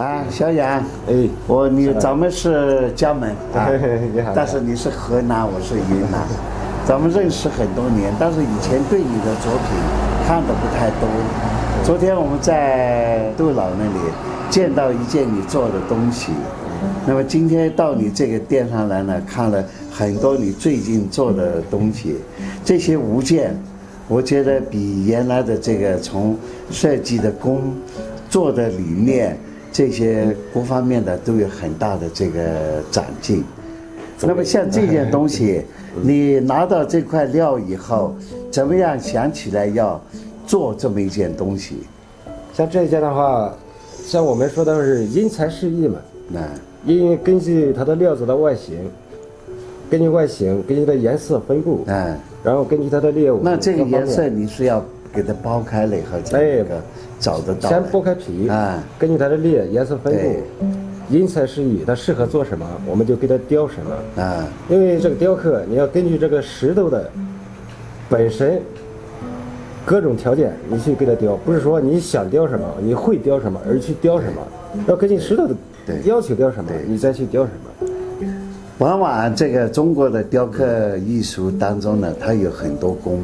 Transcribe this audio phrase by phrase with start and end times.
[0.00, 3.68] 啊，小杨，哎，我你咱们是江门 啊。
[4.14, 6.26] 你好，但是你是河南，我是云南，
[6.86, 9.76] 咱们认识很多年，但是以前对你的作品
[10.26, 11.06] 看的不太多。
[11.84, 14.00] 昨天我们在杜老那里
[14.48, 16.32] 见到一件你做的东西，
[17.06, 19.62] 那么今天到你这个店上来呢，看了
[19.92, 22.16] 很多你最近做的东西，
[22.64, 23.54] 这些物件，
[24.08, 26.38] 我觉得比原来的这个从
[26.70, 27.60] 设计的工、
[28.30, 29.36] 做的理念
[29.72, 33.44] 这些各方面的都有很大的这个长进。
[34.22, 35.62] 那么像这件东西，
[36.02, 38.14] 你拿到这块料以后，
[38.50, 40.00] 怎么样想起来要
[40.46, 41.76] 做这么一件东西？
[42.52, 43.54] 像这件的话，
[44.04, 46.40] 像我们说的是因材施艺嘛，那。
[46.86, 48.74] 因为根据它的料子的外形，
[49.90, 56.74] 根据外形，根据它的颜色分布，嗯，然后根据它的猎物，那这个颜色你是要给它剥开了以后才哎能够
[57.18, 57.68] 找得到。
[57.68, 60.66] 先剥开皮，啊根据它的裂颜色分布，
[61.08, 64.22] 因材施艺，它适合做什么，我们就给它雕什么。
[64.22, 67.10] 啊，因为这个雕刻，你要根据这个石头的
[68.08, 68.60] 本身
[69.84, 74.40] 各种条件，你去给它雕，不是说你想雕什么，你会雕什么而去雕什么，
[74.86, 75.54] 要根据石头的
[76.04, 77.88] 要求雕什么，你再去雕什么。
[78.78, 83.22] 往往这个中国的雕刻艺术当中呢，它有很多工。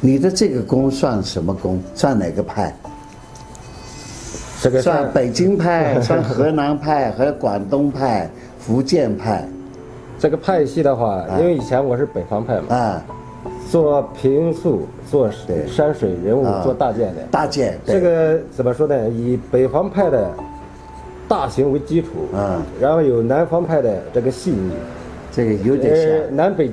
[0.00, 1.82] 你的这个功算什么功？
[1.94, 2.74] 算哪个派？
[4.60, 9.44] 这个算北京派， 算河南派，和广东派、福建派
[10.18, 13.02] 这个派系的话，啊因为以前我是北方派嘛，啊，
[13.70, 15.30] 做平素、做
[15.66, 17.22] 山水人物啊、做大件的。
[17.30, 19.08] 大件这个怎么说呢？
[19.10, 20.28] 以北方派的
[21.28, 24.72] 大型为基础，嗯，然后有南方派的这个细腻，
[25.32, 26.36] 这个有点呃，像。
[26.36, 26.70] 南北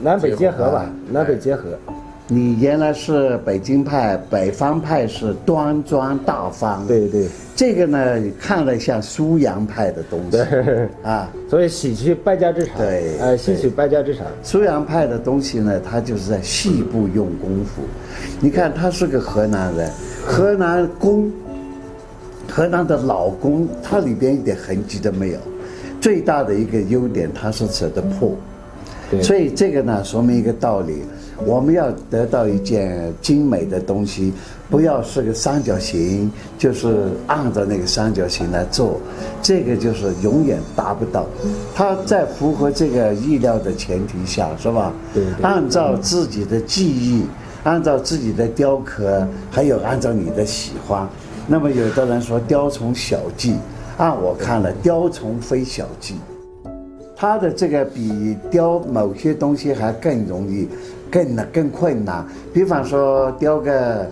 [0.00, 1.62] 南北结合吧啊，南北结合。
[2.30, 6.86] 你原来是北京派，北方派是端庄大方。
[6.86, 7.26] 对对
[7.56, 10.38] 这个呢，看了像苏阳派的东西，
[11.02, 11.30] 啊。
[11.48, 14.26] 所以喜取败家之长，对呃，吸取败家之长。
[14.42, 17.82] 苏阳派的东西呢，他就是在细部用功夫。
[18.40, 19.90] 你看，他是个河南人，
[20.26, 21.32] 河南工，
[22.46, 25.38] 河南的老工，他里边一点痕迹都没有。
[25.98, 28.36] 最大的一个优点，他是舍得破。
[29.10, 31.02] 对所以这个呢，说明一个道理：
[31.44, 34.32] 我们要得到一件精美的东西，
[34.68, 39.00] 不要是个三角形，就是按照那个三角形来做，
[39.40, 41.26] 这个就是永远达不到。
[41.74, 44.92] 它在符合这个意料的前提下，是吧？
[45.14, 47.24] 对对按照自己的技艺，
[47.62, 51.08] 按照自己的雕刻，还有按照你的喜欢。
[51.46, 53.54] 那么有的人说雕虫小技，
[53.96, 56.16] 按我看了，雕虫非小技。
[57.20, 60.68] 它的这个比雕某些东西还更容易，
[61.10, 62.24] 更难更困难。
[62.52, 64.08] 比方说雕个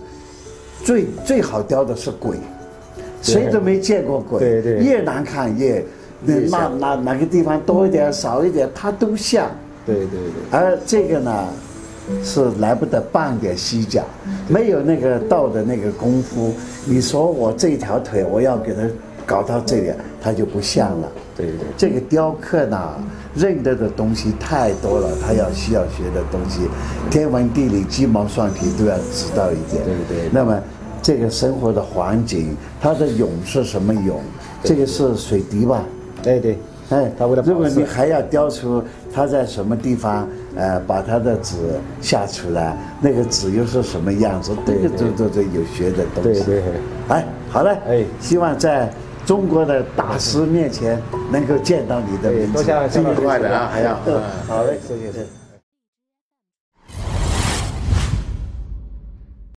[0.83, 2.37] 最最好雕的是鬼，
[3.23, 5.85] 谁都没见过鬼，对对越难看越
[6.21, 9.49] 那那哪哪个地方多一点少一点，它都像。
[9.87, 11.45] 对对对，而这个呢，
[12.25, 14.03] 是来不得半点虚假，
[14.49, 16.53] 没有那个道的那个功夫。
[16.85, 18.81] 你说我这条腿我要给它
[19.27, 19.93] 搞到这里，
[20.23, 21.09] 它就不像了。
[21.37, 22.95] 对对这个雕刻呢，
[23.35, 26.63] 认得的东西太多了，他要需要学的东西，
[27.11, 29.85] 天文地理、鸡毛蒜皮都要知道一点。
[29.85, 30.59] 对对那么，
[31.03, 34.15] 这个生活的环境，它的俑是什么俑？
[34.63, 35.85] 这个是水滴吧？
[36.23, 36.59] 对对，
[36.89, 38.83] 哎，它为了如果你还要雕出
[39.13, 40.27] 它在什么地方，
[40.57, 41.55] 呃，把它的纸
[42.01, 46.43] 下出来，那个纸又是什么样子，对对对都都都有学的东西。
[46.45, 46.63] 对对
[47.09, 48.91] 哎，好嘞，哎希望在
[49.27, 52.53] 中国的大师面前能够见到你的对，名字。
[52.53, 53.95] 多谢这么快的啊，还要。
[54.47, 55.27] 好嘞，谢谢。